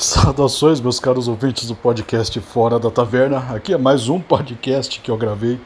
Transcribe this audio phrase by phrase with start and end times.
[0.00, 3.54] Saudações, meus caros ouvintes do podcast Fora da Taverna.
[3.54, 5.60] Aqui é mais um podcast que eu gravei.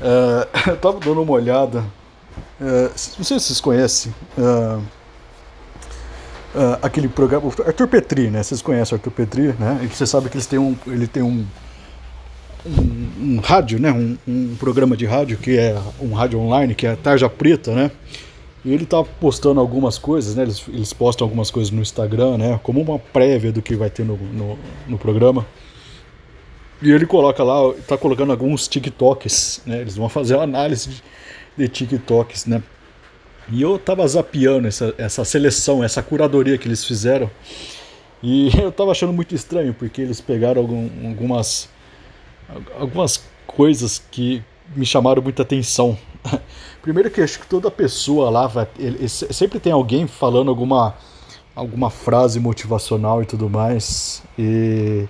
[0.00, 1.84] É, eu tava dando uma olhada.
[2.58, 4.14] É, não sei se vocês conhecem.
[4.38, 4.78] É,
[6.80, 7.52] aquele programa.
[7.66, 8.42] Arthur Petri, né?
[8.42, 9.78] Vocês conhecem Arthur Petri, né?
[9.82, 11.44] E você sabe que eles têm um, ele tem um.
[12.64, 13.92] Um, um rádio, né?
[13.92, 17.90] Um, um programa de rádio que é um rádio online, que é Tarja Preta, né?
[18.64, 20.42] E ele tá postando algumas coisas, né?
[20.42, 22.58] Eles, eles postam algumas coisas no Instagram, né?
[22.62, 25.46] Como uma prévia do que vai ter no, no, no programa.
[26.80, 29.80] E ele coloca lá, tá colocando alguns TikToks, né?
[29.80, 31.02] Eles vão fazer uma análise de,
[31.58, 32.62] de TikToks, né?
[33.50, 37.30] E eu tava zapeando essa, essa seleção, essa curadoria que eles fizeram.
[38.22, 41.68] E eu tava achando muito estranho, porque eles pegaram algum, algumas,
[42.78, 44.42] algumas coisas que
[44.74, 45.98] me chamaram muita atenção,
[46.82, 50.94] Primeiro que acho que toda pessoa lá vai, ele, sempre tem alguém falando alguma
[51.54, 54.22] alguma frase motivacional e tudo mais.
[54.38, 55.06] E,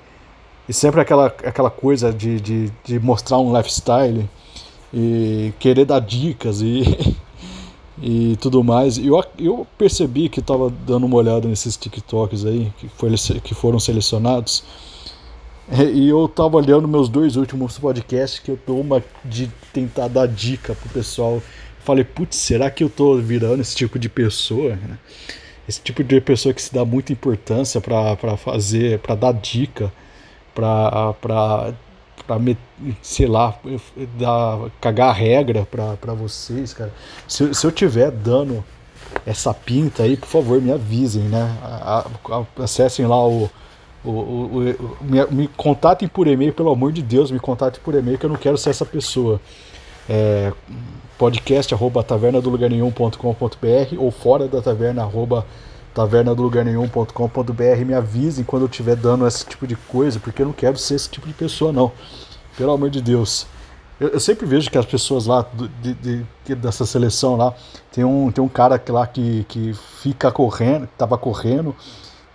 [0.68, 4.28] e sempre aquela, aquela coisa de, de, de mostrar um lifestyle
[4.92, 7.16] e querer dar dicas e,
[8.00, 8.98] e tudo mais.
[8.98, 13.10] E eu, eu percebi que estava dando uma olhada nesses TikToks aí, que, foi,
[13.42, 14.62] que foram selecionados.
[15.92, 20.28] E eu tava olhando meus dois últimos podcasts que eu tô uma de tentar dar
[20.28, 21.42] dica pro pessoal.
[21.80, 24.78] Falei, putz, será que eu tô virando esse tipo de pessoa?
[25.68, 29.92] Esse tipo de pessoa que se dá muita importância para fazer, para dar dica,
[30.54, 31.14] para
[32.26, 32.38] para
[33.02, 33.58] sei lá,
[34.18, 36.92] dar, cagar a regra para vocês, cara.
[37.28, 38.64] Se, se eu tiver dando
[39.26, 41.56] essa pinta aí, por favor, me avisem, né?
[42.58, 43.50] Acessem lá o
[44.04, 47.94] o, o, o, me, me, contatem por e-mail, pelo amor de Deus, me contatem por
[47.94, 49.40] e-mail que eu não quero ser essa pessoa.
[50.08, 50.52] É,
[51.16, 55.46] podcast arroba taverna do lugar nenhum.com.br ou fora da taverna arroba
[55.94, 60.42] taverna do lugar nenhum.com.br me avisem quando eu estiver dando esse tipo de coisa, porque
[60.42, 61.90] eu não quero ser esse tipo de pessoa, não.
[62.58, 63.46] Pelo amor de Deus.
[63.98, 65.46] Eu, eu sempre vejo que as pessoas lá
[65.80, 67.54] de, de, de, dessa seleção lá,
[67.92, 71.74] tem um, tem um cara lá que, que fica correndo, tava correndo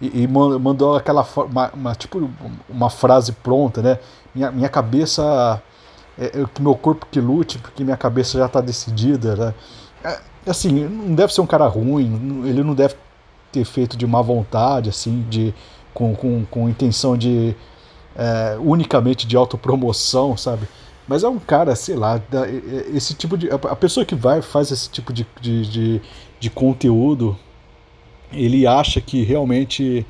[0.02, 2.30] e, e mandou aquela uma, uma, tipo
[2.70, 4.00] uma frase pronta, né?
[4.34, 5.62] Minha, minha cabeça
[6.18, 9.54] é, é meu corpo que lute porque minha cabeça já está decidida, né?
[10.04, 12.96] É, assim, não deve ser um cara ruim, ele não deve
[13.52, 15.54] ter feito de má vontade, assim, de
[15.94, 17.56] com, com, com intenção de
[18.16, 20.68] é, unicamente de autopromoção, sabe?
[21.08, 22.22] Mas é um cara, sei lá,
[22.94, 23.50] esse tipo de.
[23.50, 26.02] A pessoa que vai faz esse tipo de, de, de,
[26.40, 27.36] de conteúdo
[28.32, 30.06] ele acha que realmente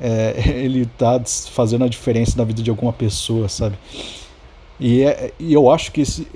[0.00, 1.20] é, ele está
[1.50, 3.76] fazendo a diferença na vida de alguma pessoa, sabe?
[4.80, 6.26] E, é, e eu acho que se,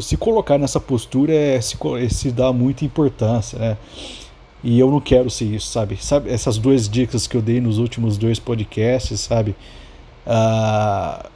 [0.00, 3.76] se colocar nessa postura é se, é se dar muita importância, né?
[4.62, 5.98] E eu não quero ser isso, sabe?
[6.02, 6.30] sabe?
[6.30, 9.54] Essas duas dicas que eu dei nos últimos dois podcasts, sabe?
[10.26, 11.26] Ah,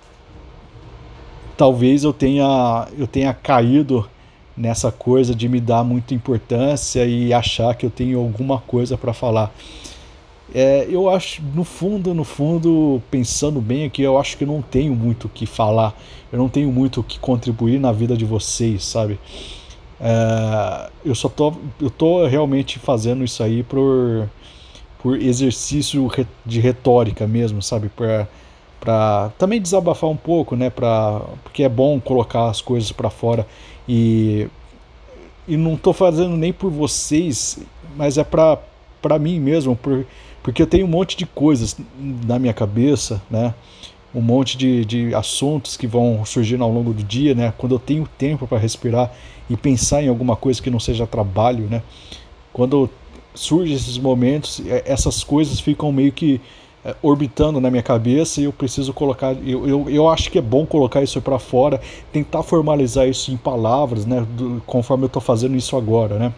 [1.55, 4.09] talvez eu tenha, eu tenha caído
[4.59, 9.13] nessa coisa de me dar muita importância e achar que eu tenho alguma coisa para
[9.13, 9.53] falar.
[10.55, 14.63] É, eu acho, no fundo, no fundo, pensando bem aqui, eu acho que eu não
[14.63, 15.95] tenho muito o que falar,
[16.33, 19.21] eu não tenho muito o que contribuir na vida de vocês, sabe?
[20.01, 24.29] É, eu só tô, eu tô realmente fazendo isso aí por,
[25.03, 26.11] por exercício
[26.47, 27.91] de retórica mesmo, sabe?
[27.91, 28.27] Pra,
[28.81, 30.71] para também desabafar um pouco, né?
[30.71, 33.47] Pra, porque é bom colocar as coisas para fora
[33.89, 34.47] e,
[35.47, 37.59] e não estou fazendo nem por vocês,
[37.97, 40.05] mas é para mim mesmo, por,
[40.43, 41.77] porque eu tenho um monte de coisas
[42.27, 43.55] na minha cabeça, né?
[44.15, 47.53] Um monte de, de assuntos que vão surgindo ao longo do dia, né?
[47.57, 49.13] Quando eu tenho tempo para respirar
[49.49, 51.83] e pensar em alguma coisa que não seja trabalho, né?
[52.53, 52.91] Quando
[53.35, 56.41] surgem esses momentos, é, essas coisas ficam meio que
[57.03, 59.35] orbitando na minha cabeça e eu preciso colocar.
[59.47, 61.81] Eu, eu, eu acho que é bom colocar isso para fora,
[62.13, 64.27] tentar formalizar isso em palavras, né?
[64.37, 66.33] Do, conforme eu estou fazendo isso agora, né?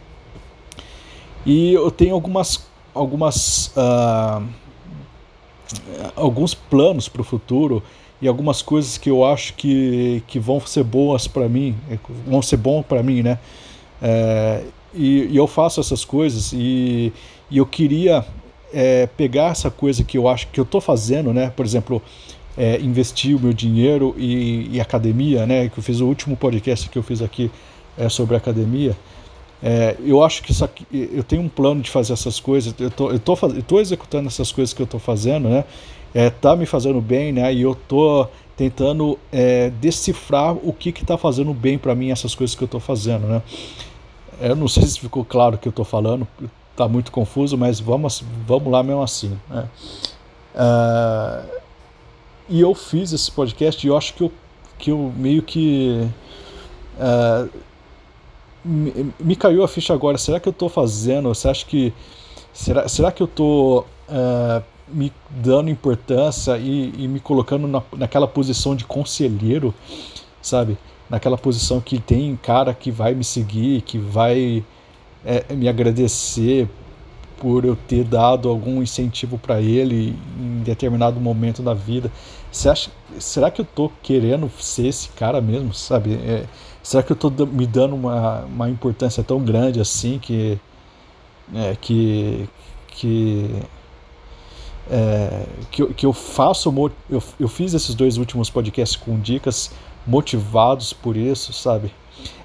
[1.45, 2.67] E eu tenho algumas.
[2.95, 4.43] algumas uh,
[6.17, 7.83] alguns planos para o futuro
[8.21, 11.75] e algumas coisas que eu acho que, que vão ser boas para mim,
[12.27, 13.39] vão ser bom para mim, né?
[14.03, 14.65] É,
[14.95, 17.13] e, e, eu faço essas coisas e,
[17.51, 18.25] e eu queria
[18.73, 21.51] é, pegar essa coisa que eu acho que eu estou fazendo, né?
[21.51, 22.03] Por exemplo,
[22.57, 25.69] é, investir o meu dinheiro e, e, academia, né?
[25.69, 27.51] Que eu fiz o último podcast que eu fiz aqui
[27.99, 28.97] é, sobre academia.
[29.63, 32.75] É, eu acho que aqui, eu tenho um plano de fazer essas coisas.
[32.79, 35.65] Eu tô, eu tô, eu tô executando essas coisas que eu estou fazendo, né?
[36.15, 37.53] É, tá me fazendo bem, né?
[37.53, 38.27] E eu tô
[38.57, 42.67] tentando é, decifrar o que que tá fazendo bem para mim essas coisas que eu
[42.67, 43.43] estou fazendo, né?
[44.41, 46.27] Eu não sei se ficou claro o que eu estou falando,
[46.81, 49.39] está muito confuso, mas vamos, vamos lá mesmo assim.
[49.49, 49.69] Né?
[50.55, 51.61] Uh,
[52.49, 54.33] e eu fiz esse podcast e eu acho que eu,
[54.79, 56.09] que eu meio que.
[56.97, 57.51] Uh,
[58.65, 60.17] me, me, caiu a ficha agora.
[60.17, 61.29] Será que eu estou fazendo?
[61.29, 61.93] Você acha que.
[62.53, 68.27] Será, será que eu estou uh, me dando importância e, e me colocando na, naquela
[68.27, 69.73] posição de conselheiro,
[70.43, 70.77] sabe?
[71.09, 74.65] Naquela posição que tem cara que vai me seguir, que vai
[75.25, 76.69] é, me agradecer
[77.39, 82.13] por eu ter dado algum incentivo para ele em determinado momento da vida.
[82.53, 86.15] Você acha, será que eu tô querendo ser esse cara mesmo, sabe?
[86.15, 86.45] É,
[86.83, 90.59] será que eu tô me dando uma, uma importância tão grande assim que
[91.55, 92.49] é, que
[92.89, 93.63] que
[94.91, 96.73] é, que, eu, que eu faço
[97.09, 99.71] eu, eu fiz esses dois últimos podcasts com dicas
[100.07, 101.93] motivados por isso, sabe?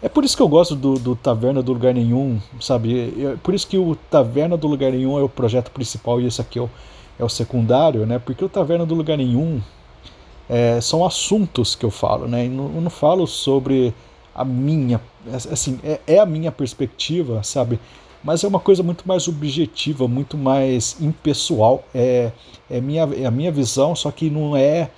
[0.01, 3.13] É por isso que eu gosto do, do Taverna do Lugar Nenhum, sabe?
[3.17, 6.41] É por isso que o Taverna do Lugar Nenhum é o projeto principal e esse
[6.41, 6.69] aqui é o,
[7.19, 8.19] é o secundário, né?
[8.19, 9.61] Porque o Taverna do Lugar Nenhum
[10.49, 12.45] é, são assuntos que eu falo, né?
[12.45, 13.93] Eu não, eu não falo sobre
[14.33, 14.99] a minha,
[15.33, 17.79] assim, é, é, a minha perspectiva, sabe?
[18.23, 21.83] Mas é uma coisa muito mais objetiva, muito mais impessoal.
[21.93, 22.31] É,
[22.69, 24.89] é, minha, é a minha visão, só que não é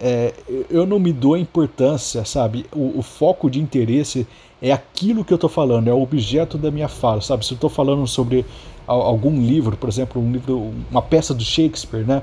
[0.00, 0.32] é,
[0.70, 2.64] eu não me dou importância, sabe?
[2.72, 4.26] O, o, foco de interesse
[4.62, 7.44] é aquilo que eu estou falando, é o objeto da minha fala, sabe?
[7.44, 8.46] Se eu estou falando sobre
[8.86, 12.22] algum livro, por exemplo, um livro, uma peça do Shakespeare, né?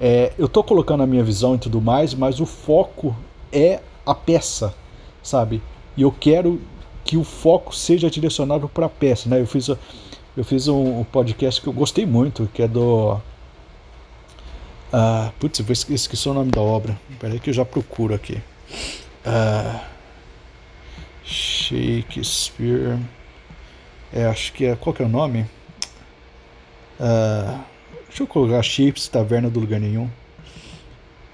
[0.00, 3.14] É, eu estou colocando a minha visão e tudo mais, mas o foco
[3.52, 4.74] é a peça,
[5.22, 5.62] sabe?
[5.96, 6.60] E eu quero
[7.04, 9.40] que o foco seja direcionado para a peça, né?
[9.40, 13.18] Eu fiz, eu fiz um podcast que eu gostei muito, que é do
[14.94, 16.96] Uh, putz, eu esqueci o nome da obra.
[17.18, 18.40] Peraí que eu já procuro aqui.
[19.26, 19.80] Uh,
[21.24, 22.96] Shakespeare.
[24.12, 24.76] É, acho que é.
[24.76, 25.46] Qual que é o nome?
[27.00, 27.58] Uh,
[28.06, 30.08] deixa eu colocar Shapes Taverna do Lugar Nenhum.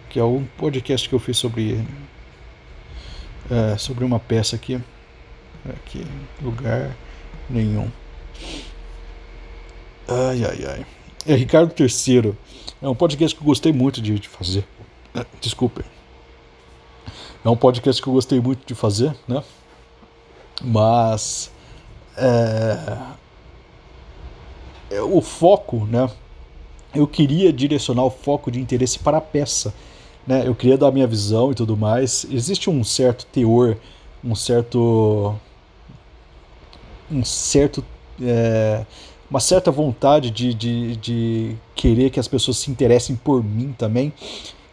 [0.08, 1.84] Que é um podcast que eu fiz sobre.
[3.50, 4.80] Uh, sobre uma peça aqui.
[5.68, 6.06] Aqui.
[6.40, 6.96] Lugar
[7.50, 7.90] nenhum.
[10.08, 10.99] Ai, ai, ai.
[11.26, 12.34] É Ricardo III.
[12.80, 14.66] É um podcast que eu gostei muito de, de fazer.
[15.14, 15.84] É, desculpe.
[17.44, 19.42] É um podcast que eu gostei muito de fazer, né?
[20.62, 21.50] Mas.
[22.16, 22.98] É,
[24.90, 26.10] é, o foco, né?
[26.94, 29.72] Eu queria direcionar o foco de interesse para a peça.
[30.26, 30.46] Né?
[30.46, 32.26] Eu queria dar a minha visão e tudo mais.
[32.30, 33.76] Existe um certo teor,
[34.24, 35.34] um certo.
[37.10, 37.84] Um certo.
[38.20, 38.84] É,
[39.30, 44.12] uma certa vontade de, de, de querer que as pessoas se interessem por mim também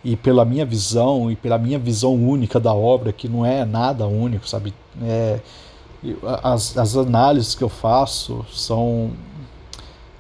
[0.04, 4.08] e pela minha visão e pela minha visão única da obra, que não é nada
[4.08, 4.74] único, sabe?
[5.04, 5.40] É,
[6.44, 9.12] as, as análises que eu faço são.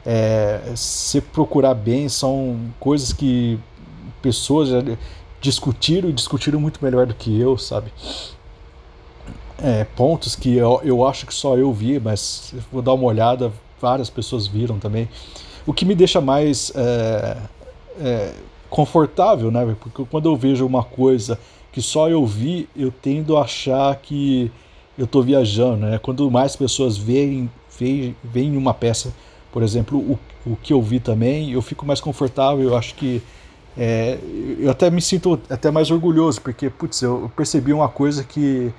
[0.05, 3.59] É, se procurar bem, são coisas que
[4.21, 4.81] pessoas já
[5.41, 7.91] discutiram e discutiram muito melhor do que eu, sabe?
[9.59, 13.51] É, pontos que eu, eu acho que só eu vi, mas vou dar uma olhada,
[13.81, 15.07] várias pessoas viram também.
[15.65, 17.37] O que me deixa mais é,
[17.99, 18.33] é,
[18.69, 19.75] confortável, né?
[19.79, 21.39] Porque quando eu vejo uma coisa
[21.71, 24.51] que só eu vi, eu tendo a achar que
[24.97, 25.99] eu estou viajando, né?
[25.99, 29.13] Quando mais pessoas veem, veem, veem uma peça,
[29.51, 33.21] por exemplo, o, o que eu vi também, eu fico mais confortável, eu acho que
[33.77, 34.17] é,
[34.59, 38.73] eu até me sinto até mais orgulhoso, porque, putz, eu percebi uma coisa que,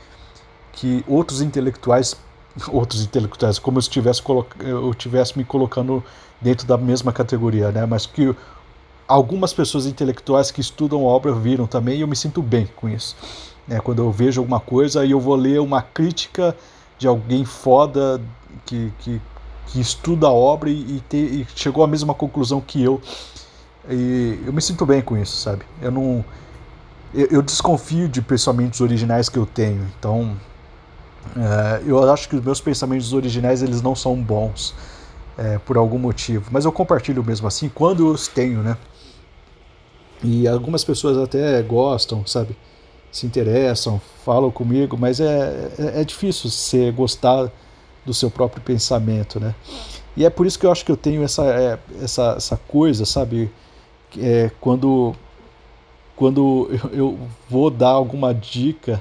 [0.73, 2.17] que outros intelectuais
[2.73, 4.23] outros intelectuais, como se tivesse
[4.61, 6.03] eu tivesse me colocando
[6.41, 7.87] dentro da mesma categoria, né?
[7.87, 8.35] Mas que
[9.07, 12.88] algumas pessoas intelectuais que estudam a obra viram também e eu me sinto bem com
[12.88, 13.17] isso.
[13.67, 13.81] Né?
[13.81, 16.55] Quando eu vejo alguma coisa e eu vou ler uma crítica
[16.99, 18.21] de alguém foda
[18.67, 19.21] que, que,
[19.67, 23.00] que estuda a obra e, e, te, e chegou à mesma conclusão que eu.
[23.88, 25.65] E eu me sinto bem com isso, sabe?
[25.81, 26.25] Eu não.
[27.15, 30.37] Eu, eu desconfio de pensamentos originais que eu tenho, então
[31.37, 34.75] é, eu acho que os meus pensamentos originais eles não são bons
[35.37, 38.77] é, por algum motivo, mas eu compartilho mesmo assim quando eu os tenho, né?
[40.23, 42.57] E algumas pessoas até gostam, sabe?
[43.13, 47.51] Se interessam, falam comigo, mas é, é, é difícil você gostar
[48.05, 49.55] do seu próprio pensamento, né?
[50.17, 53.05] E é por isso que eu acho que eu tenho essa, é, essa, essa coisa,
[53.05, 53.51] sabe?
[54.19, 55.15] É, quando
[56.17, 59.01] quando eu, eu vou dar alguma dica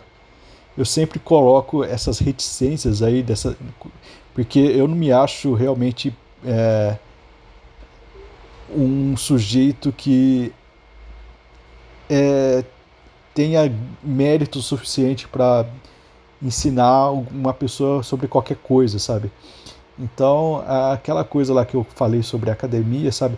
[0.78, 3.58] eu sempre coloco essas reticências aí dessa
[4.34, 6.16] porque eu não me acho realmente
[6.46, 6.96] é,
[8.70, 10.54] um sujeito que
[12.08, 12.64] é,
[13.34, 15.66] tenha mérito suficiente para
[16.42, 19.32] ensinar uma pessoa sobre qualquer coisa, sabe?
[19.98, 23.36] Então, aquela coisa lá que eu falei sobre academia, sabe?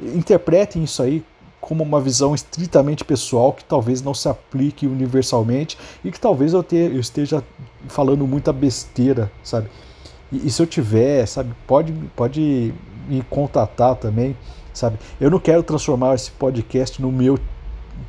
[0.00, 1.24] Interpretem isso aí
[1.60, 6.62] como uma visão estritamente pessoal que talvez não se aplique universalmente e que talvez eu,
[6.62, 7.44] te, eu esteja
[7.88, 9.68] falando muita besteira, sabe?
[10.32, 12.72] E, e, se eu tiver, sabe, pode, pode
[13.08, 14.36] me contatar também,
[14.72, 14.98] sabe?
[15.20, 17.38] Eu não quero transformar esse podcast no meu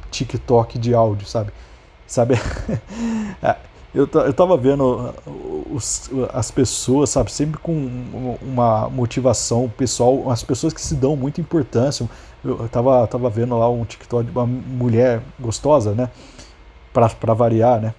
[0.10, 1.52] TikTok de áudio, sabe?
[2.08, 2.36] Sabe?
[3.94, 5.14] eu, eu tava vendo
[5.70, 7.74] os, as pessoas, sabe, sempre com
[8.42, 12.10] uma motivação pessoal, as pessoas que se dão muita importância.
[12.44, 16.10] Eu tava, tava vendo lá um TikTok de uma mulher gostosa, né?
[16.94, 17.94] Pra, pra variar, né?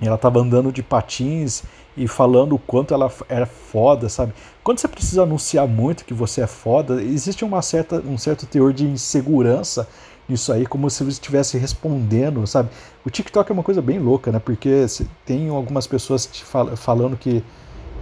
[0.00, 1.62] Ela tava andando de patins
[1.96, 4.32] e falando o quanto ela era foda, sabe?
[4.64, 8.72] Quando você precisa anunciar muito que você é foda, existe uma certa, um certo teor
[8.72, 9.86] de insegurança
[10.28, 12.70] nisso aí, como se você estivesse respondendo, sabe?
[13.04, 14.38] O TikTok é uma coisa bem louca, né?
[14.38, 14.86] Porque
[15.26, 17.44] tem algumas pessoas fal falando que,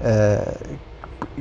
[0.03, 0.57] é,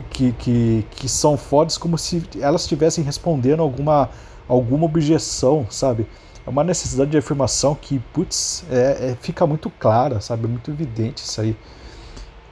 [0.09, 4.09] que, que, que são fodas como se elas estivessem respondendo alguma,
[4.47, 6.07] alguma objeção, sabe?
[6.45, 10.45] É uma necessidade de afirmação que, putz, é, é, fica muito clara, sabe?
[10.45, 11.55] É muito evidente isso aí.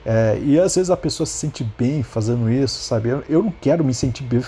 [0.05, 3.10] É, e às vezes a pessoa se sente bem fazendo isso, sabe?
[3.10, 4.39] Eu, eu não quero me sentir bem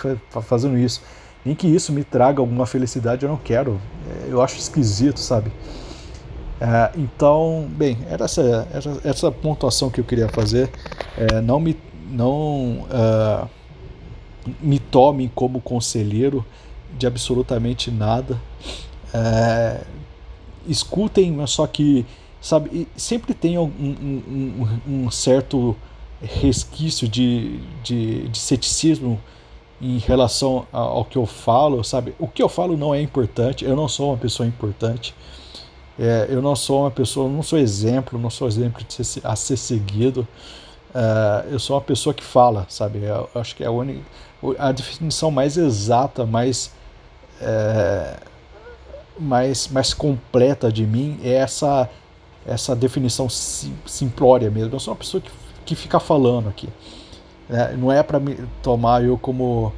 [0.41, 1.01] fazendo isso.
[1.45, 3.79] Nem que isso me traga alguma felicidade, eu não quero.
[4.07, 5.51] É, eu acho esquisito, sabe?
[6.59, 10.69] É, então, bem, era essa, era essa pontuação que eu queria fazer.
[11.17, 11.77] É, não me,
[12.09, 13.49] não, uh,
[14.61, 16.45] me tomem como conselheiro
[16.97, 18.39] de absolutamente nada.
[19.13, 19.81] É,
[20.67, 22.05] escutem, mas só que
[22.41, 24.23] sabe, sempre tem um, um,
[24.87, 25.75] um, um certo
[26.21, 29.19] resquício de, de, de, ceticismo
[29.81, 32.13] em relação ao que eu falo, sabe?
[32.19, 35.15] O que eu falo não é importante, eu não sou uma pessoa importante,
[35.97, 39.57] é, eu não sou uma pessoa, não sou exemplo, não sou exemplo ser, a ser
[39.57, 40.27] seguido,
[40.93, 42.99] é, eu sou uma pessoa que fala, sabe?
[43.03, 44.01] Eu acho que é a, única,
[44.57, 46.73] a definição mais exata, mais,
[47.41, 48.17] é,
[49.17, 51.89] mais, mais completa de mim é essa
[52.49, 54.73] essa definição simplória mesmo.
[54.73, 55.31] Eu sou uma pessoa que,
[55.65, 56.67] que fica falando aqui.
[57.49, 59.73] É, não é para me tomar eu como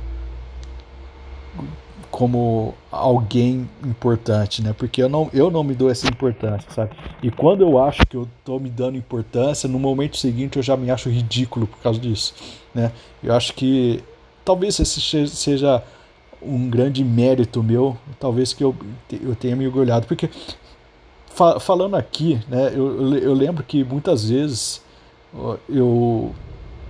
[2.10, 4.76] como alguém importante, né?
[4.78, 6.92] Porque eu não, eu não me dou essa importância, sabe?
[7.24, 10.76] E quando eu acho que eu tô me dando importância, no momento seguinte eu já
[10.76, 12.34] me acho ridículo por causa disso,
[12.76, 12.92] né?
[13.24, 14.04] Eu acho que
[14.44, 15.82] talvez esse seja
[16.42, 18.76] um grande mérito meu, talvez que eu,
[19.12, 20.30] eu tenha me orgulhado, porque
[21.28, 24.82] fa falando aqui, né, eu, eu lembro que muitas vezes
[25.70, 26.34] eu,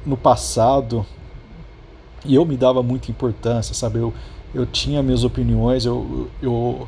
[0.06, 1.06] no passado,
[2.26, 4.00] e eu me dava muita importância, sabe?
[4.00, 4.14] Eu,
[4.54, 6.88] eu tinha minhas opiniões, eu, eu,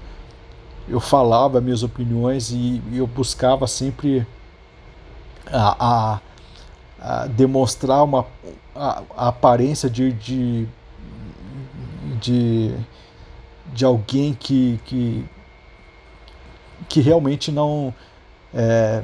[0.88, 4.26] eu falava minhas opiniões e, eu buscava sempre
[5.48, 6.22] a, a,
[7.00, 8.26] a demonstrar uma,
[8.76, 10.68] a, a aparência de, de,
[12.20, 12.76] de,
[13.74, 15.26] de alguém que, que,
[16.90, 17.94] que realmente não
[18.54, 19.04] é,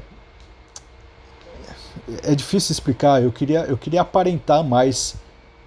[2.24, 3.22] é difícil explicar.
[3.22, 5.16] Eu queria, eu queria aparentar mais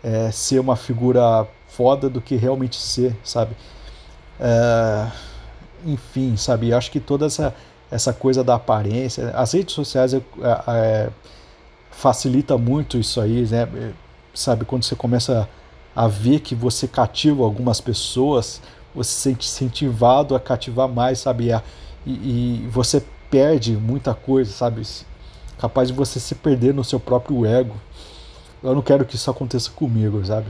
[0.02, 3.56] é, ser uma figura foda do que realmente ser, sabe?
[4.40, 5.06] É,
[5.86, 6.72] enfim, sabe?
[6.72, 7.54] Acho que toda essa,
[7.90, 10.22] essa coisa da aparência, as redes sociais é,
[10.68, 11.10] é,
[11.90, 13.92] facilita muito isso aí, né?
[14.34, 14.64] Sabe?
[14.64, 15.48] Quando você começa
[15.94, 18.62] a ver que você cativa algumas pessoas,
[18.94, 21.50] você se sente incentivado a cativar mais, sabe?
[22.06, 24.82] E, e, você perde muita coisa, sabe?
[25.62, 27.76] Capaz de você se perder no seu próprio ego.
[28.60, 30.48] Eu não quero que isso aconteça comigo, sabe?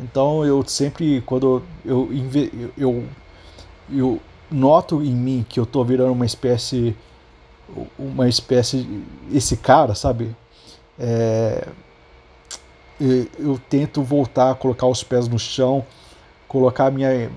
[0.00, 2.08] Então eu sempre, quando eu,
[2.76, 3.04] eu,
[3.88, 4.20] eu,
[4.50, 6.96] noto em mim que eu tô virando uma espécie,
[7.96, 10.34] uma espécie, esse cara, sabe?
[10.98, 11.68] É,
[13.38, 15.86] eu tento voltar a colocar os pés no chão,
[16.48, 17.30] colocar minha,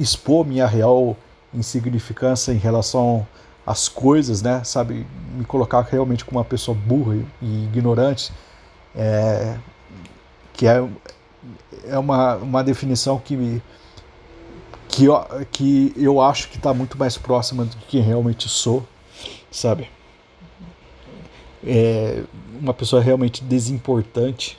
[0.00, 1.16] expor minha real
[1.54, 3.24] insignificância em relação
[3.66, 4.62] às coisas, né?
[4.64, 5.06] Sabe,
[5.36, 8.32] me colocar realmente como uma pessoa burra e ignorante,
[8.94, 9.56] é,
[10.52, 10.86] que é,
[11.86, 13.62] é uma, uma definição que me
[14.88, 18.86] que eu, que eu acho que está muito mais próxima do que realmente sou,
[19.50, 19.90] sabe?
[21.66, 22.22] É
[22.60, 24.56] uma pessoa realmente desimportante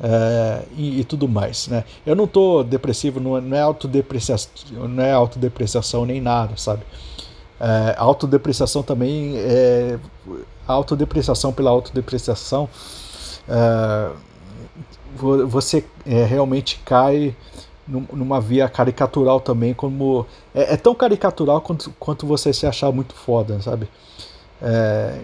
[0.00, 1.84] é, e, e, tudo mais, né?
[2.06, 6.82] Eu não tô depressivo, não, não é autodepreciação, não é autodepreciação nem nada, sabe?
[7.64, 9.96] É, autodepreciação também é
[10.66, 12.68] autodepreciação pela autodepreciação.
[13.48, 14.10] É,
[15.46, 17.36] você é, realmente cai
[17.86, 23.14] numa via caricatural também, como é, é, tão caricatural quanto, quanto você se achar muito
[23.14, 23.88] foda, sabe?
[24.60, 25.20] É,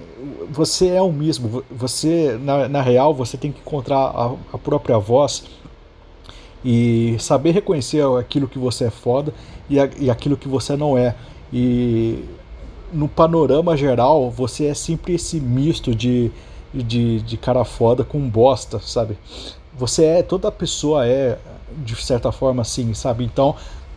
[0.49, 4.99] você é o mesmo, você na, na real você tem que encontrar a, a própria
[4.99, 5.45] voz
[6.64, 9.33] e saber reconhecer aquilo que você é foda
[9.71, 11.16] e, a, e aquilo que você não é.
[11.52, 12.25] E
[12.93, 16.31] no panorama geral, você é sempre esse misto de,
[16.73, 19.19] de, de cara foda com bosta, sabe?
[19.76, 21.38] Você é, toda pessoa é,
[21.85, 23.25] de certa forma, assim, sabe?
[23.25, 23.55] Então,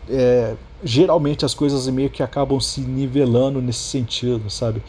[0.08, 0.54] é,
[0.84, 4.82] geralmente as coisas meio que acabam se nivelando nesse sentido, sabe?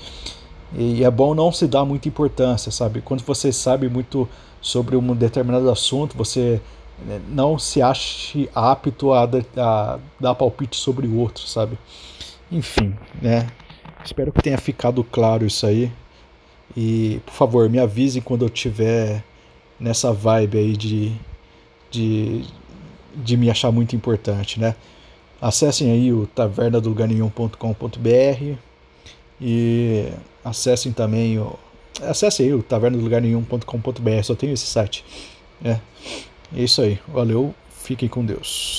[0.76, 3.02] E é bom não se dar muita importância, sabe?
[3.02, 4.28] Quando você sabe muito
[4.62, 6.60] sobre um determinado assunto, você
[7.06, 11.78] né, não se ache apto a, a dar palpite sobre o outro, sabe?
[12.54, 13.48] Enfim, né?
[14.06, 15.92] Espero que tenha ficado claro isso aí.
[16.78, 19.24] E, por favor, me avise quando eu tiver
[19.80, 21.12] nessa vibe aí de,
[21.90, 22.46] de,
[23.16, 24.76] de me achar muito importante, né?
[25.42, 28.56] Acessem aí o tavernadolugarnenhum.com.br
[29.42, 30.10] e
[30.46, 31.58] acessem também o
[32.02, 35.04] acessem aí o tavernadolugarnenhum.com.br, só tenho esse site.
[35.64, 35.80] É.
[36.56, 37.00] É isso aí.
[37.08, 37.54] Valeu.
[37.70, 38.72] Fiquem com Deus.